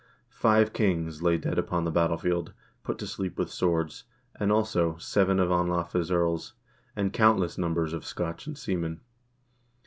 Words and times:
Five 0.33 0.73
kings 0.73 1.21
lay 1.21 1.37
dead 1.37 1.59
upon 1.59 1.83
the 1.85 1.91
battlefield, 1.91 2.53
put 2.81 2.97
to 2.97 3.05
sleep 3.05 3.37
with 3.37 3.51
swords, 3.51 4.05
and, 4.35 4.51
also, 4.51 4.97
seven 4.97 5.39
of 5.39 5.49
Anlafe's 5.51 6.09
earls, 6.09 6.53
and 6.95 7.13
countless 7.13 7.55
numbers 7.55 7.93
of 7.93 8.03
Scotch 8.03 8.47
and 8.47 8.57
seamen. 8.57 9.01